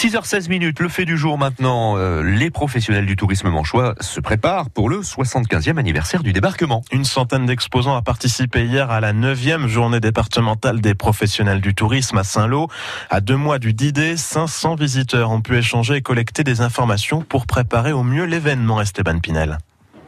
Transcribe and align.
6h16 0.00 0.48
minutes, 0.48 0.80
le 0.80 0.88
fait 0.88 1.04
du 1.04 1.18
jour 1.18 1.36
maintenant. 1.36 1.98
Euh, 1.98 2.22
les 2.22 2.48
professionnels 2.48 3.04
du 3.04 3.16
tourisme 3.16 3.50
manchois 3.50 3.94
se 4.00 4.18
préparent 4.18 4.70
pour 4.70 4.88
le 4.88 5.02
75e 5.02 5.76
anniversaire 5.76 6.22
du 6.22 6.32
débarquement. 6.32 6.82
Une 6.90 7.04
centaine 7.04 7.44
d'exposants 7.44 7.94
a 7.94 8.00
participé 8.00 8.64
hier 8.64 8.90
à 8.90 9.00
la 9.00 9.12
9e 9.12 9.66
journée 9.66 10.00
départementale 10.00 10.80
des 10.80 10.94
professionnels 10.94 11.60
du 11.60 11.74
tourisme 11.74 12.16
à 12.16 12.24
Saint-Lô. 12.24 12.68
À 13.10 13.20
deux 13.20 13.36
mois 13.36 13.58
du 13.58 13.74
d 13.74 14.16
500 14.16 14.74
visiteurs 14.76 15.32
ont 15.32 15.42
pu 15.42 15.58
échanger 15.58 15.96
et 15.96 16.00
collecter 16.00 16.44
des 16.44 16.62
informations 16.62 17.20
pour 17.20 17.46
préparer 17.46 17.92
au 17.92 18.02
mieux 18.02 18.24
l'événement 18.24 18.80
Esteban 18.80 19.18
Pinel. 19.18 19.58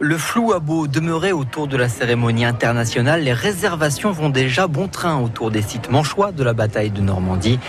Le 0.04 0.18
flou 0.18 0.52
a 0.52 0.58
beau 0.58 0.88
demeurer 0.88 1.30
autour 1.30 1.68
de 1.68 1.76
la 1.76 1.88
cérémonie 1.88 2.44
internationale, 2.44 3.22
les 3.22 3.32
réservations 3.32 4.10
vont 4.10 4.30
déjà 4.30 4.66
bon 4.66 4.88
train 4.88 5.20
autour 5.20 5.52
des 5.52 5.62
sites 5.62 5.92
manchois 5.92 6.32
de 6.32 6.42
la 6.42 6.54
bataille 6.54 6.90
de 6.90 7.00
Normandie. 7.00 7.60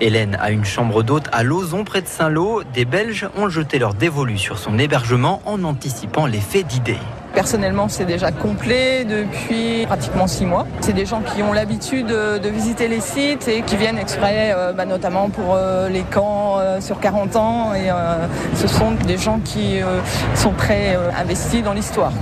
Hélène 0.00 0.38
a 0.40 0.52
une 0.52 0.64
chambre 0.64 1.02
d'hôte 1.02 1.28
à 1.32 1.42
Lauzon 1.42 1.84
près 1.84 2.00
de 2.00 2.06
Saint-Lô. 2.06 2.62
Des 2.72 2.86
Belges 2.86 3.28
ont 3.36 3.50
jeté 3.50 3.78
leur 3.78 3.92
dévolu 3.92 4.38
sur 4.38 4.56
son 4.56 4.78
hébergement 4.78 5.42
en 5.44 5.64
anticipant 5.64 6.24
l'effet 6.24 6.62
d'idée. 6.62 6.96
Personnellement, 7.34 7.88
c'est 7.88 8.04
déjà 8.04 8.30
complet 8.30 9.04
depuis 9.04 9.86
pratiquement 9.86 10.26
six 10.26 10.44
mois. 10.44 10.66
C'est 10.80 10.92
des 10.92 11.06
gens 11.06 11.22
qui 11.22 11.42
ont 11.42 11.52
l'habitude 11.52 12.06
de, 12.06 12.48
visiter 12.52 12.86
les 12.86 13.00
sites 13.00 13.48
et 13.48 13.62
qui 13.62 13.76
viennent 13.76 13.98
exprès, 13.98 14.52
euh, 14.54 14.72
bah, 14.72 14.84
notamment 14.84 15.30
pour 15.30 15.54
euh, 15.54 15.88
les 15.88 16.02
camps 16.02 16.58
euh, 16.58 16.80
sur 16.80 17.00
40 17.00 17.36
ans. 17.36 17.72
Ce 18.54 18.68
sont 18.68 18.92
des 18.92 19.16
gens 19.16 19.40
qui 19.44 19.80
sont 20.34 20.52
très 20.52 20.96
investis 21.18 21.62
dans 21.62 21.72
l'histoire. 21.72 22.12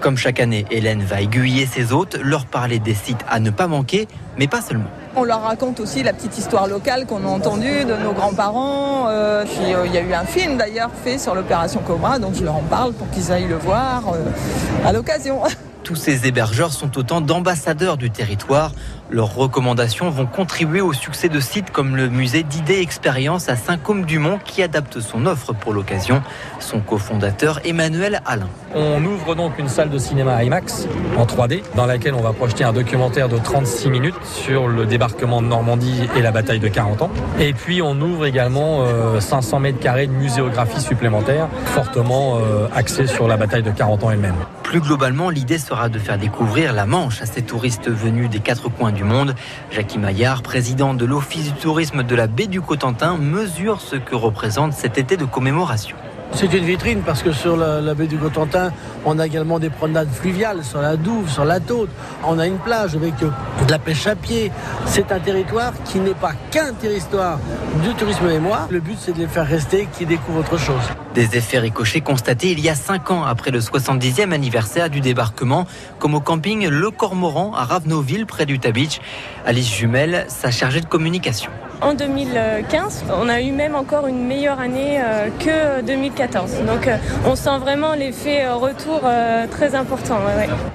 Comme 0.00 0.16
chaque 0.16 0.40
année, 0.40 0.66
Hélène 0.70 1.02
va 1.02 1.20
aiguiller 1.20 1.66
ses 1.66 1.92
hôtes, 1.92 2.18
leur 2.22 2.46
parler 2.46 2.78
des 2.78 2.94
sites 2.94 3.24
à 3.28 3.40
ne 3.40 3.50
pas 3.50 3.66
manquer, 3.66 4.08
mais 4.38 4.48
pas 4.48 4.60
seulement. 4.60 4.90
On 5.18 5.24
leur 5.24 5.40
raconte 5.40 5.80
aussi 5.80 6.02
la 6.02 6.12
petite 6.12 6.36
histoire 6.36 6.68
locale 6.68 7.06
qu'on 7.06 7.24
a 7.24 7.28
entendue 7.28 7.86
de 7.86 7.96
nos 7.96 8.12
grands-parents. 8.12 9.08
Euh, 9.08 9.46
euh, 9.62 9.86
il 9.86 9.94
y 9.94 9.96
a 9.96 10.02
eu 10.02 10.12
un 10.12 10.26
film 10.26 10.58
d'ailleurs 10.58 10.90
fait 11.04 11.16
sur 11.16 11.34
l'opération 11.34 11.80
Cobra, 11.80 12.18
donc 12.18 12.34
je 12.34 12.44
leur 12.44 12.56
en 12.56 12.62
parle 12.62 12.92
pour 12.92 13.08
qu'ils 13.08 13.32
aillent 13.32 13.48
le 13.48 13.56
voir 13.56 14.02
euh, 14.12 14.86
à 14.86 14.92
l'occasion. 14.92 15.40
Tous 15.86 15.94
ces 15.94 16.26
hébergeurs 16.26 16.72
sont 16.72 16.98
autant 16.98 17.20
d'ambassadeurs 17.20 17.96
du 17.96 18.10
territoire. 18.10 18.72
Leurs 19.08 19.32
recommandations 19.36 20.10
vont 20.10 20.26
contribuer 20.26 20.80
au 20.80 20.92
succès 20.92 21.28
de 21.28 21.38
sites 21.38 21.70
comme 21.70 21.94
le 21.94 22.08
musée 22.08 22.42
d'idées 22.42 22.80
expérience 22.80 23.48
à 23.48 23.54
Saint-Côme-du-Mont 23.54 24.40
qui 24.44 24.64
adapte 24.64 24.98
son 24.98 25.26
offre 25.26 25.52
pour 25.52 25.72
l'occasion. 25.72 26.24
Son 26.58 26.80
cofondateur 26.80 27.60
Emmanuel 27.64 28.20
Alain. 28.26 28.48
On 28.74 29.04
ouvre 29.04 29.36
donc 29.36 29.60
une 29.60 29.68
salle 29.68 29.88
de 29.88 29.98
cinéma 29.98 30.42
IMAX 30.42 30.88
en 31.16 31.24
3D 31.24 31.62
dans 31.76 31.86
laquelle 31.86 32.14
on 32.14 32.20
va 32.20 32.32
projeter 32.32 32.64
un 32.64 32.72
documentaire 32.72 33.28
de 33.28 33.38
36 33.38 33.88
minutes 33.88 34.16
sur 34.24 34.66
le 34.66 34.86
débarquement 34.86 35.40
de 35.40 35.46
Normandie 35.46 36.08
et 36.16 36.20
la 36.20 36.32
bataille 36.32 36.58
de 36.58 36.66
40 36.66 37.02
ans. 37.02 37.10
Et 37.38 37.52
puis 37.52 37.80
on 37.80 38.00
ouvre 38.00 38.26
également 38.26 38.84
500 39.20 39.56
euh, 39.56 39.60
mètres 39.60 39.78
carrés 39.78 40.08
de 40.08 40.12
muséographie 40.12 40.80
supplémentaire 40.80 41.46
fortement 41.66 42.38
euh, 42.38 42.66
axée 42.74 43.06
sur 43.06 43.28
la 43.28 43.36
bataille 43.36 43.62
de 43.62 43.70
40 43.70 44.02
ans 44.02 44.10
elle-même. 44.10 44.34
Plus 44.66 44.80
globalement, 44.80 45.30
l'idée 45.30 45.58
sera 45.58 45.88
de 45.88 46.00
faire 46.00 46.18
découvrir 46.18 46.72
la 46.72 46.86
Manche 46.86 47.22
à 47.22 47.26
ces 47.26 47.42
touristes 47.42 47.88
venus 47.88 48.28
des 48.28 48.40
quatre 48.40 48.68
coins 48.68 48.90
du 48.90 49.04
monde. 49.04 49.36
Jackie 49.70 49.96
Maillard, 49.96 50.42
président 50.42 50.92
de 50.92 51.04
l'Office 51.04 51.52
du 51.52 51.60
tourisme 51.60 52.02
de 52.02 52.14
la 52.16 52.26
baie 52.26 52.48
du 52.48 52.60
Cotentin, 52.60 53.16
mesure 53.16 53.80
ce 53.80 53.94
que 53.94 54.16
représente 54.16 54.72
cet 54.72 54.98
été 54.98 55.16
de 55.16 55.24
commémoration. 55.24 55.96
C'est 56.36 56.52
une 56.52 56.66
vitrine 56.66 57.00
parce 57.00 57.22
que 57.22 57.32
sur 57.32 57.56
la, 57.56 57.94
baie 57.94 58.06
du 58.06 58.18
Cotentin, 58.18 58.70
on 59.06 59.18
a 59.18 59.24
également 59.24 59.58
des 59.58 59.70
promenades 59.70 60.12
fluviales 60.12 60.62
sur 60.64 60.82
la 60.82 60.98
Douve, 60.98 61.30
sur 61.30 61.46
la 61.46 61.60
Tôte. 61.60 61.88
On 62.22 62.38
a 62.38 62.46
une 62.46 62.58
plage 62.58 62.94
avec 62.94 63.14
euh, 63.22 63.30
de 63.66 63.70
la 63.70 63.78
pêche 63.78 64.06
à 64.06 64.14
pied. 64.14 64.52
C'est 64.84 65.10
un 65.12 65.18
territoire 65.18 65.72
qui 65.86 65.98
n'est 65.98 66.10
pas 66.10 66.32
qu'un 66.50 66.74
territoire 66.74 67.38
du 67.82 67.94
tourisme 67.94 68.38
moi. 68.38 68.68
Le 68.70 68.80
but, 68.80 68.98
c'est 69.00 69.14
de 69.14 69.20
les 69.20 69.28
faire 69.28 69.46
rester, 69.46 69.88
qu'ils 69.96 70.08
découvrent 70.08 70.40
autre 70.40 70.58
chose. 70.58 70.82
Des 71.14 71.38
effets 71.38 71.58
ricochés 71.58 72.02
constatés 72.02 72.50
il 72.50 72.60
y 72.60 72.68
a 72.68 72.74
5 72.74 73.10
ans 73.12 73.24
après 73.24 73.50
le 73.50 73.60
70e 73.60 74.32
anniversaire 74.32 74.90
du 74.90 75.00
débarquement, 75.00 75.64
comme 75.98 76.14
au 76.14 76.20
camping 76.20 76.68
Le 76.68 76.90
Cormoran 76.90 77.54
à 77.54 77.64
Ravenoville, 77.64 78.26
près 78.26 78.44
du 78.44 78.58
Beach. 78.58 79.00
Alice 79.46 79.74
Jumel, 79.74 80.26
sa 80.28 80.50
chargée 80.50 80.82
de 80.82 80.86
communication. 80.86 81.50
En 81.82 81.92
2015, 81.92 83.04
on 83.20 83.28
a 83.28 83.40
eu 83.42 83.52
même 83.52 83.74
encore 83.74 84.06
une 84.06 84.26
meilleure 84.26 84.60
année 84.60 84.98
euh, 84.98 85.28
que 85.38 85.82
2014. 85.82 86.25
Donc 86.32 86.88
euh, 86.88 86.96
on 87.24 87.36
sent 87.36 87.58
vraiment 87.58 87.94
l'effet 87.94 88.44
euh, 88.44 88.54
retour 88.54 89.02
très 89.50 89.74
important. 89.74 90.18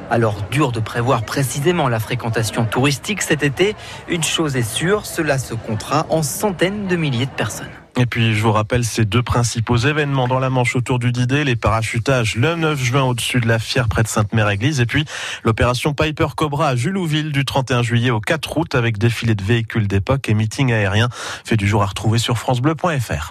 Alors 0.10 0.38
dur 0.50 0.72
de 0.72 0.80
prévoir 0.80 1.24
précisément 1.24 1.88
la 1.90 2.00
fréquentation 2.00 2.66
touristique 2.66 3.22
cet 3.22 3.44
été. 3.44 3.76
Une 4.08 4.24
chose 4.24 4.56
est 4.56 4.62
sûre, 4.64 5.06
cela 5.06 5.38
se 5.38 5.54
comptera 5.54 6.06
en 6.10 6.24
centaines 6.24 6.88
de 6.88 6.96
milliers 6.96 7.26
de 7.26 7.32
personnes. 7.32 7.68
Et 7.98 8.06
puis, 8.06 8.34
je 8.34 8.42
vous 8.42 8.54
rappelle 8.54 8.86
ces 8.86 9.04
deux 9.04 9.22
principaux 9.22 9.76
événements 9.76 10.28
dans 10.30 10.40
la 10.40 10.50
Manche 10.50 10.76
autour 10.78 10.98
du 10.98 11.12
Didet, 11.12 11.44
les 11.44 11.58
parachutages 11.58 12.36
le 12.36 12.56
9 12.56 12.82
juin 12.82 13.04
au-dessus 13.04 13.42
de 13.42 13.48
la 13.48 13.60
Fière 13.60 13.90
près 13.90 14.02
de 14.02 14.08
Sainte-Mère-Église 14.08 14.80
et 14.80 14.86
puis 14.86 15.04
l'opération 15.44 15.94
Piper 15.94 16.28
Cobra 16.36 16.70
à 16.70 16.76
Julouville 16.76 17.34
du 17.34 17.44
31 17.44 17.84
juillet 17.84 18.10
au 18.10 18.22
4 18.22 18.58
août 18.58 18.76
avec 18.76 18.98
défilé 18.98 19.36
de 19.36 19.44
véhicules 19.44 19.88
d'époque 19.88 20.30
et 20.30 20.34
meeting 20.34 20.72
aérien 20.72 21.10
fait 21.44 21.58
du 21.58 21.68
jour 21.68 21.84
à 21.84 21.88
retrouver 21.88 22.18
sur 22.18 22.38
francebleu.fr. 22.38 23.30